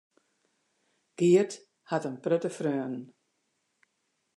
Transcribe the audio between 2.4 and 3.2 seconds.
freonen.